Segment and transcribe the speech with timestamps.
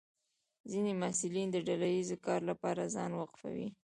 [0.71, 3.67] ځینې محصلین د ډله ییز کار لپاره ځان وقفوي.